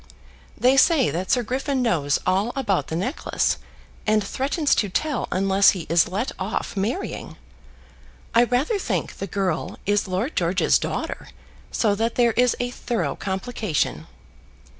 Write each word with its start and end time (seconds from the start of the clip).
They 0.57 0.77
say 0.77 1.11
that 1.11 1.29
Sir 1.29 1.43
Griffin 1.43 1.83
knows 1.83 2.17
all 2.25 2.53
about 2.55 2.87
the 2.87 2.95
necklace, 2.95 3.57
and 4.07 4.23
threatens 4.23 4.73
to 4.73 4.89
tell 4.89 5.27
unless 5.31 5.69
he 5.77 5.85
is 5.89 6.07
let 6.07 6.31
off 6.39 6.75
marrying. 6.75 7.35
I 8.33 8.45
rather 8.45 8.79
think 8.79 9.17
the 9.17 9.27
girl 9.27 9.77
is 9.85 10.07
Lord 10.07 10.35
George's 10.35 10.79
daughter, 10.79 11.27
so 11.69 11.93
that 11.93 12.15
there 12.15 12.31
is 12.31 12.55
a 12.59 12.71
thorough 12.71 13.15
complication. 13.15 14.07